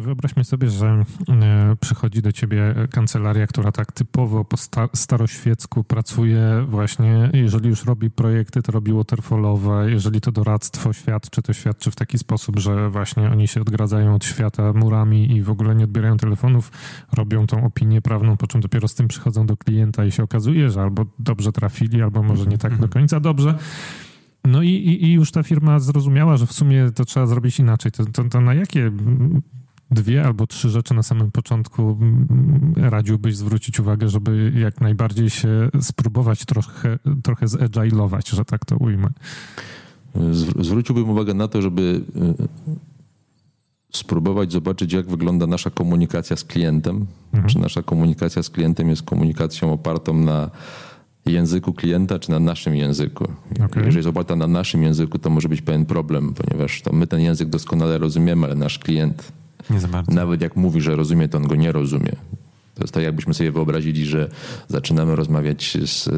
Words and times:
Wyobraźmy 0.00 0.44
sobie, 0.44 0.70
że 0.70 1.04
e, 1.28 1.76
przychodzi 1.80 2.22
do 2.22 2.32
ciebie 2.32 2.74
kancelaria, 2.90 3.46
która 3.46 3.72
tak 3.72 3.92
typowo 3.92 4.44
po 4.44 4.56
staroświecku 4.94 5.84
pracuje 5.84 6.64
właśnie, 6.68 7.30
jeżeli 7.32 7.68
już 7.68 7.84
robi 7.84 8.10
projekty, 8.10 8.62
to 8.62 8.72
robi 8.72 8.92
waterfallowe, 8.92 9.90
jeżeli 9.90 10.20
to 10.20 10.32
doradztwo 10.32 10.92
świadczy, 10.92 11.42
to 11.42 11.52
świadczy 11.52 11.90
w 11.90 11.96
taki 11.96 12.18
sposób, 12.18 12.58
że 12.58 12.90
właśnie 12.90 13.30
oni 13.30 13.48
się 13.48 13.60
odgradzają 13.60 14.14
od 14.14 14.24
świata 14.24 14.72
murami 14.72 15.36
i 15.36 15.42
w 15.42 15.50
ogóle 15.50 15.74
nie 15.74 15.84
odbierają 15.84 16.16
telefonów, 16.16 16.72
robią 17.12 17.46
tą 17.46 17.64
opinię 17.64 18.02
prawną, 18.02 18.36
po 18.36 18.46
czym 18.46 18.60
dopiero 18.60 18.88
z 18.88 18.94
tym 18.94 19.08
przychodzą 19.08 19.46
do 19.46 19.56
klienta 19.56 20.04
i 20.04 20.12
się 20.12 20.22
okazuje, 20.22 20.70
że 20.70 20.82
albo 20.82 21.06
dobrze 21.18 21.52
trafili, 21.52 22.02
albo 22.02 22.22
może 22.22 22.46
nie 22.46 22.58
tak 22.58 22.78
do 22.78 22.88
końca 22.88 23.20
dobrze. 23.20 23.58
No 24.44 24.62
i, 24.62 24.68
i, 25.00 25.12
już 25.12 25.30
ta 25.30 25.42
firma 25.42 25.78
zrozumiała, 25.78 26.36
że 26.36 26.46
w 26.46 26.52
sumie 26.52 26.90
to 26.94 27.04
trzeba 27.04 27.26
zrobić 27.26 27.58
inaczej. 27.58 27.92
To, 27.92 28.06
to, 28.06 28.24
to 28.24 28.40
na 28.40 28.54
jakie 28.54 28.92
dwie 29.90 30.24
albo 30.24 30.46
trzy 30.46 30.70
rzeczy 30.70 30.94
na 30.94 31.02
samym 31.02 31.30
początku 31.30 31.98
radziłbyś 32.76 33.36
zwrócić 33.36 33.80
uwagę, 33.80 34.08
żeby 34.08 34.52
jak 34.56 34.80
najbardziej 34.80 35.30
się 35.30 35.68
spróbować 35.80 36.44
trochę, 36.44 36.98
trochę 37.22 37.48
zagilować, 37.48 38.28
że 38.28 38.44
tak 38.44 38.64
to 38.64 38.76
ujmę? 38.76 39.08
Zwróciłbym 40.60 41.10
uwagę 41.10 41.34
na 41.34 41.48
to, 41.48 41.62
żeby 41.62 42.00
y, 42.16 42.76
spróbować 43.92 44.52
zobaczyć, 44.52 44.92
jak 44.92 45.06
wygląda 45.06 45.46
nasza 45.46 45.70
komunikacja 45.70 46.36
z 46.36 46.44
klientem. 46.44 47.06
Mhm. 47.32 47.48
Czy 47.48 47.58
nasza 47.58 47.82
komunikacja 47.82 48.42
z 48.42 48.50
klientem 48.50 48.88
jest 48.88 49.02
komunikacją 49.02 49.72
opartą 49.72 50.14
na 50.14 50.50
języku 51.26 51.72
klienta, 51.72 52.18
czy 52.18 52.30
na 52.30 52.40
naszym 52.40 52.76
języku. 52.76 53.24
Okay. 53.54 53.68
Jeżeli 53.76 53.96
jest 53.96 54.08
oparta 54.08 54.36
na 54.36 54.46
naszym 54.46 54.82
języku, 54.82 55.18
to 55.18 55.30
może 55.30 55.48
być 55.48 55.62
pewien 55.62 55.86
problem, 55.86 56.34
ponieważ 56.34 56.82
to 56.82 56.92
my 56.92 57.06
ten 57.06 57.20
język 57.20 57.48
doskonale 57.48 57.98
rozumiemy, 57.98 58.46
ale 58.46 58.54
nasz 58.54 58.78
klient. 58.78 59.32
Nawet 60.14 60.40
jak 60.40 60.56
mówi, 60.56 60.80
że 60.80 60.96
rozumie, 60.96 61.28
to 61.28 61.38
on 61.38 61.46
go 61.46 61.54
nie 61.54 61.72
rozumie. 61.72 62.12
To 62.74 62.82
jest 62.82 62.94
tak, 62.94 63.02
jakbyśmy 63.02 63.34
sobie 63.34 63.52
wyobrazili, 63.52 64.06
że 64.06 64.28
zaczynamy 64.68 65.16
rozmawiać 65.16 65.78
z, 65.84 66.08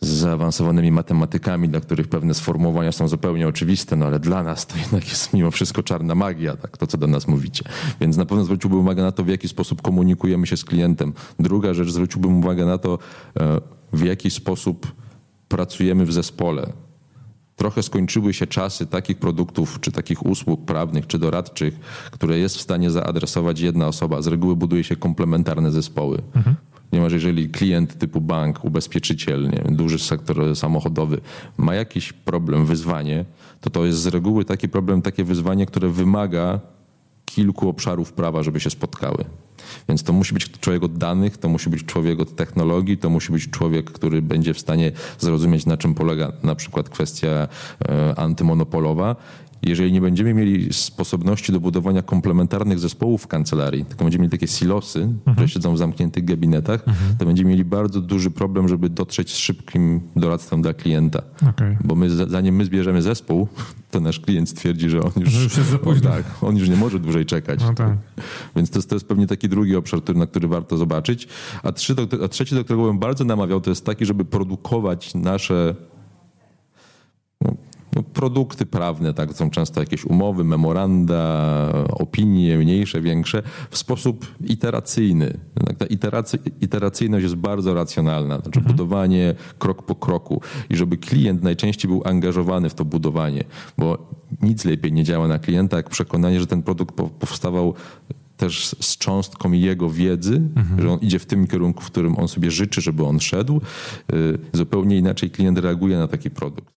zaawansowanymi 0.00 0.92
matematykami, 0.92 1.68
dla 1.68 1.80
których 1.80 2.08
pewne 2.08 2.34
sformułowania 2.34 2.92
są 2.92 3.08
zupełnie 3.08 3.48
oczywiste, 3.48 3.96
no 3.96 4.06
ale 4.06 4.20
dla 4.20 4.42
nas 4.42 4.66
to 4.66 4.78
jednak 4.78 5.08
jest 5.08 5.32
mimo 5.32 5.50
wszystko 5.50 5.82
czarna 5.82 6.14
magia, 6.14 6.56
tak, 6.56 6.78
to 6.78 6.86
co 6.86 6.98
do 6.98 7.06
nas 7.06 7.28
mówicie. 7.28 7.64
Więc 8.00 8.16
na 8.16 8.26
pewno 8.26 8.44
zwróciłbym 8.44 8.78
uwagę 8.78 9.02
na 9.02 9.12
to, 9.12 9.24
w 9.24 9.28
jaki 9.28 9.48
sposób 9.48 9.82
komunikujemy 9.82 10.46
się 10.46 10.56
z 10.56 10.64
klientem. 10.64 11.12
Druga 11.38 11.74
rzecz, 11.74 11.90
zwróciłbym 11.90 12.38
uwagę 12.38 12.64
na 12.64 12.78
to, 12.78 12.98
e, 13.40 13.60
w 13.92 14.04
jaki 14.04 14.30
sposób 14.30 14.92
pracujemy 15.48 16.06
w 16.06 16.12
zespole 16.12 16.72
trochę 17.56 17.82
skończyły 17.82 18.34
się 18.34 18.46
czasy 18.46 18.86
takich 18.86 19.18
produktów, 19.18 19.80
czy 19.80 19.92
takich 19.92 20.26
usług 20.26 20.64
prawnych, 20.64 21.06
czy 21.06 21.18
doradczych, 21.18 21.80
które 22.10 22.38
jest 22.38 22.56
w 22.56 22.60
stanie 22.60 22.90
zaadresować 22.90 23.60
jedna 23.60 23.88
osoba. 23.88 24.22
Z 24.22 24.26
reguły 24.26 24.56
buduje 24.56 24.84
się 24.84 24.96
komplementarne 24.96 25.70
zespoły. 25.70 26.22
Mhm. 26.34 26.56
Ponieważ 26.90 27.12
jeżeli 27.12 27.48
klient 27.48 27.98
typu 27.98 28.20
bank, 28.20 28.64
ubezpieczyciel, 28.64 29.42
nie 29.42 29.62
wiem, 29.64 29.76
duży 29.76 29.98
sektor 29.98 30.56
samochodowy 30.56 31.20
ma 31.58 31.74
jakiś 31.74 32.12
problem, 32.12 32.66
wyzwanie, 32.66 33.24
to 33.60 33.70
to 33.70 33.86
jest 33.86 33.98
z 33.98 34.06
reguły 34.06 34.44
taki 34.44 34.68
problem, 34.68 35.02
takie 35.02 35.24
wyzwanie, 35.24 35.66
które 35.66 35.88
wymaga 35.88 36.60
kilku 37.36 37.68
obszarów 37.68 38.12
prawa, 38.12 38.42
żeby 38.42 38.60
się 38.60 38.70
spotkały. 38.70 39.24
Więc 39.88 40.02
to 40.02 40.12
musi 40.12 40.34
być 40.34 40.50
człowiek 40.50 40.82
od 40.82 40.98
danych, 40.98 41.38
to 41.38 41.48
musi 41.48 41.70
być 41.70 41.84
człowiek 41.84 42.20
od 42.20 42.36
technologii, 42.36 42.98
to 42.98 43.10
musi 43.10 43.32
być 43.32 43.50
człowiek, 43.50 43.90
który 43.90 44.22
będzie 44.22 44.54
w 44.54 44.58
stanie 44.58 44.92
zrozumieć, 45.18 45.66
na 45.66 45.76
czym 45.76 45.94
polega 45.94 46.32
na 46.42 46.54
przykład 46.54 46.88
kwestia 46.88 47.28
e, 47.28 47.48
antymonopolowa 48.18 49.16
jeżeli 49.62 49.92
nie 49.92 50.00
będziemy 50.00 50.34
mieli 50.34 50.72
sposobności 50.72 51.52
do 51.52 51.60
budowania 51.60 52.02
komplementarnych 52.02 52.78
zespołów 52.78 53.22
w 53.22 53.26
kancelarii, 53.26 53.84
tylko 53.84 54.04
będziemy 54.04 54.22
mieli 54.22 54.30
takie 54.30 54.46
silosy, 54.46 55.00
mhm. 55.00 55.36
które 55.36 55.48
siedzą 55.48 55.74
w 55.74 55.78
zamkniętych 55.78 56.24
gabinetach, 56.24 56.88
mhm. 56.88 57.16
to 57.18 57.26
będziemy 57.26 57.50
mieli 57.50 57.64
bardzo 57.64 58.00
duży 58.00 58.30
problem, 58.30 58.68
żeby 58.68 58.88
dotrzeć 58.88 59.32
z 59.32 59.36
szybkim 59.36 60.00
doradztwem 60.16 60.62
dla 60.62 60.74
klienta. 60.74 61.22
Okay. 61.50 61.76
Bo 61.84 61.94
my, 61.94 62.10
zanim 62.10 62.56
my 62.56 62.64
zbierzemy 62.64 63.02
zespół, 63.02 63.48
to 63.96 64.00
nasz 64.00 64.20
klient 64.20 64.48
stwierdzi, 64.48 64.90
że 64.90 65.00
on 65.02 65.12
już, 65.16 65.30
że 65.30 65.42
już 65.42 65.56
jest 65.56 65.70
za 65.70 65.78
późno. 65.78 66.10
Tak, 66.10 66.24
on 66.42 66.56
już 66.56 66.68
nie 66.68 66.76
może 66.76 66.98
dłużej 66.98 67.26
czekać. 67.26 67.60
No 67.60 67.74
tak. 67.74 67.96
Więc 68.56 68.70
to 68.70 68.78
jest, 68.78 68.88
to 68.88 68.96
jest 68.96 69.08
pewnie 69.08 69.26
taki 69.26 69.48
drugi 69.48 69.76
obszar, 69.76 70.02
który, 70.02 70.18
na 70.18 70.26
który 70.26 70.48
warto 70.48 70.76
zobaczyć. 70.76 71.28
A, 71.62 71.72
trzy, 71.72 71.94
a 72.24 72.28
trzeci, 72.28 72.54
do 72.54 72.64
którego 72.64 72.84
bym 72.84 72.98
bardzo 72.98 73.24
namawiał, 73.24 73.60
to 73.60 73.70
jest 73.70 73.84
taki, 73.84 74.06
żeby 74.06 74.24
produkować 74.24 75.14
nasze 75.14 75.74
no, 77.96 78.02
produkty 78.02 78.66
prawne, 78.66 79.14
tak, 79.14 79.32
są 79.32 79.50
często 79.50 79.80
jakieś 79.80 80.04
umowy, 80.04 80.44
memoranda, 80.44 81.68
opinie 81.90 82.58
mniejsze, 82.58 83.00
większe, 83.00 83.42
w 83.70 83.78
sposób 83.78 84.26
iteracyjny. 84.40 85.38
Tak, 85.66 85.76
ta 85.76 85.86
iteracy, 85.86 86.38
iteracyjność 86.60 87.22
jest 87.22 87.34
bardzo 87.34 87.74
racjonalna, 87.74 88.40
znaczy 88.40 88.58
mhm. 88.58 88.76
budowanie 88.76 89.34
krok 89.58 89.82
po 89.82 89.94
kroku 89.94 90.40
i 90.70 90.76
żeby 90.76 90.96
klient 90.96 91.42
najczęściej 91.42 91.88
był 91.88 92.02
angażowany 92.04 92.68
w 92.68 92.74
to 92.74 92.84
budowanie, 92.84 93.44
bo 93.78 94.10
nic 94.42 94.64
lepiej 94.64 94.92
nie 94.92 95.04
działa 95.04 95.28
na 95.28 95.38
klienta, 95.38 95.76
jak 95.76 95.90
przekonanie, 95.90 96.40
że 96.40 96.46
ten 96.46 96.62
produkt 96.62 96.94
powstawał 97.18 97.74
też 98.36 98.76
z 98.80 98.98
cząstką 98.98 99.52
jego 99.52 99.90
wiedzy, 99.90 100.42
mhm. 100.56 100.82
że 100.82 100.90
on 100.92 100.98
idzie 100.98 101.18
w 101.18 101.26
tym 101.26 101.46
kierunku, 101.46 101.82
w 101.82 101.86
którym 101.86 102.18
on 102.18 102.28
sobie 102.28 102.50
życzy, 102.50 102.80
żeby 102.80 103.04
on 103.04 103.20
szedł. 103.20 103.60
Y, 104.12 104.38
zupełnie 104.52 104.96
inaczej 104.96 105.30
klient 105.30 105.58
reaguje 105.58 105.98
na 105.98 106.08
taki 106.08 106.30
produkt. 106.30 106.75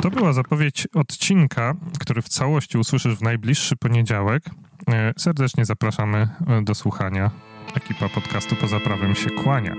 To 0.00 0.10
była 0.10 0.32
zapowiedź 0.32 0.88
odcinka, 0.94 1.74
który 2.00 2.22
w 2.22 2.28
całości 2.28 2.78
usłyszysz 2.78 3.14
w 3.14 3.22
najbliższy 3.22 3.76
poniedziałek. 3.76 4.42
E, 4.90 5.12
serdecznie 5.16 5.64
zapraszamy 5.64 6.28
e, 6.46 6.62
do 6.62 6.74
słuchania. 6.74 7.30
Ekipa 7.76 8.08
podcastu 8.08 8.56
Poza 8.56 8.80
Prawem 8.80 9.14
się 9.14 9.30
kłania. 9.30 9.74